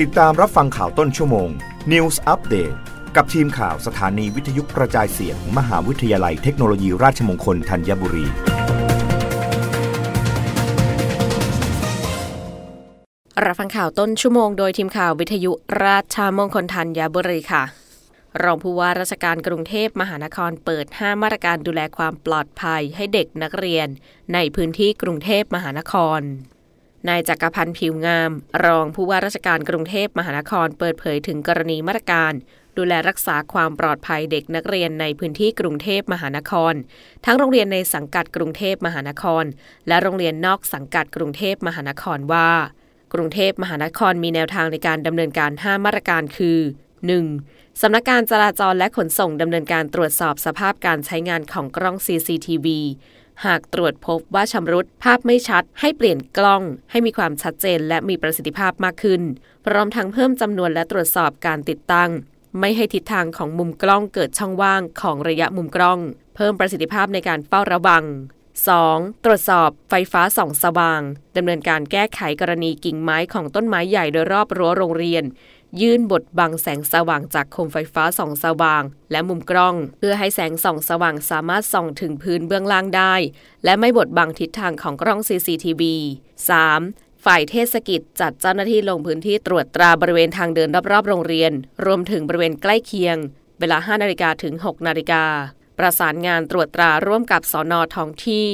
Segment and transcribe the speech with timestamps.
[0.00, 1.48] ติดตามรับฟังข่าวต้นชั่วโมง
[1.92, 2.76] News Update
[3.16, 8.26] กับทีมข่าวสถานีวิทยุกระจายเสียง มหาวิทยาลัยเทคโนโลยีราชมงคลธัญบุรี
[13.44, 15.52] รับฟังข่าวต้นชั่วโมงโดยทีมข่าววิทยุ
[15.84, 17.64] ราชมงคลธัญบุรีค่ะ
[18.42, 23.88] รองผู้ว่าราชการกรุงเทพมหานครเปิด 5 มาตรการดูแลความปลอดภัยให้เด็กนักเรียน
[24.34, 26.22] ในพื้นที่กรุงเทพมหานคร
[27.08, 28.30] นายจักรพันธ์ผิวงาม
[28.64, 32.32] รองผู้ว่าราชการกรุงเทพมหานครเปิดเผยถึงกรณีมาตรการ
[32.78, 36.74] ดูแลรักษาความปลอดภัยเด็กนักเรียนในพื้นที่กรุงเทพมหานคร
[37.24, 39.44] ทั้งโรงเรียนในสังกัดกรุงเทพมหานคร
[39.88, 42.50] และโรงเรียนนอกสังกัดกรุงเทพมหานครว่า
[43.14, 46.58] กรุงเทพมหานครมีแนวทางในการดำเนินการ 5 มาตรการคือ
[47.20, 47.80] 1.
[47.80, 52.66] สำนักการจราจรและขนส่งดำเนินการตรวจสอบสภาพการใช้งานของกล้อง CCTV
[53.46, 59.22] หากตรวจพบว่าชำรุดภาพไม่ชัด ให้เปลี่ยนกล้อง ให้มีความชัดเจนและมีประสิทธิภาพมากขึ้น
[59.64, 62.10] พร้อมทั้งเพิ่มจำนวนและตรวจสอบการติดตั้ง
[62.60, 65.98] ไม่ให้ทิศทางของมุมกล้องเกิดช่องว่างของระยะมุมกล้อง
[66.36, 68.04] เพิ่มประสิทธิภาพในการเฝ้าระวัง
[68.64, 69.24] 2.
[69.24, 71.00] ตรวจสอบไฟฟ้าส่องสว่าง
[71.36, 75.24] ดำเนินการแก้ไขกรณีกิ่งไม้ของต้นไม้ใหญ่โดยรอบรั้วโรงเรียน
[75.80, 83.14] ยื่นบทบังแสงสว่างจากโคมไฟฟ้าส่องสว่าง และมุมกล้อง เพื่อให้แสงส่องสว่างสามารถส่องถึงพื้นเบื้องล่างได้
[83.64, 85.82] และไม่บดบังทิศทางของกล้อง CCTV
[86.54, 87.24] 3.
[87.24, 91.52] ฝ่ายเทศกิจจัดเจ้าหน้าที่ลงพื้นที่ตรวจตราบริเวณทางเดินรอบๆ โรงเรียน
[91.84, 93.16] รวมถึงบริเวณใกล้เคียง
[93.60, 95.24] เวลา 5 นาฬิกาถึง 6 นาฬิกา
[95.78, 98.48] ประสานงานตรวจตราร่วมกับสอนอท้องที่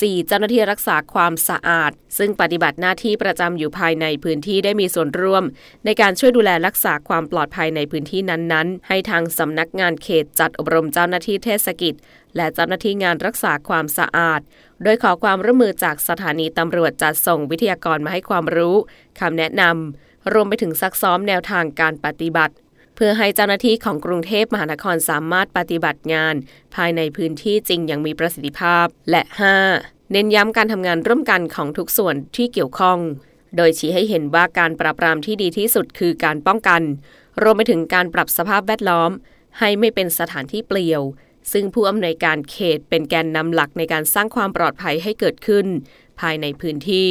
[0.00, 0.26] 4.
[0.26, 5.44] เจ้าหน้าที่รักษาความสะอาด ซึ่งปฏิบัติหน้าที่ประจำอยู่ภายในพื้นที่ได้มีส่วนร่วม
[5.84, 11.94] ในการช่วยดูแลรักษาความปลอดภัยในพื้นที่นั้นๆ ให้ทางสำนักงานเขตจัดอบรมเจ้าหน้าที่เทศกิจ
[12.36, 14.40] และเจ้าหน้าที่งานรักษาความสะอาด
[14.82, 18.76] โดยขอความร่วมมือจากสถานีตำรวจจัดส่งวิทยากรมาให้ความรู้
[19.20, 22.54] คำแนะนำรวมไปถึงซักซ้อมแนวทางการปฏิบัติ
[22.94, 26.34] เพื่อให้เจ้าหน้าที่ของกรุงเทพมหานครสามารถปฏิบัติงาน
[26.74, 29.22] ภายในพื้นที่จริงอย่างมีประสิทธิภาพ และ
[29.66, 30.12] 5.
[30.12, 32.98] เน้นย้ำการทำงานร่วมกันของทุกส่วนที่เกี่ยวข้อง
[33.56, 36.82] โดยชี้ให้เห็นว่าการปราบปรามที่ดีที่สุดคือการป้องกัน
[37.42, 39.10] รวมไปถึงการปรับสภาพแวดล้อม
[39.58, 41.02] ให้ไม่เป็นสถานที่เปลี่ยว
[41.52, 45.66] ซึ่งผู้อำนวยการเขตเป็นแกนนำหลักในการสร้างความปลอดภัยให้เกิดขึ้น
[46.20, 47.10] ภายในพื้นที่